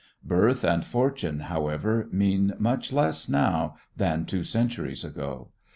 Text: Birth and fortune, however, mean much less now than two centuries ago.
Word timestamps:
Birth 0.25 0.63
and 0.63 0.83
fortune, 0.83 1.41
however, 1.41 2.09
mean 2.11 2.55
much 2.57 2.91
less 2.91 3.29
now 3.29 3.75
than 3.95 4.25
two 4.25 4.43
centuries 4.43 5.03
ago. 5.03 5.49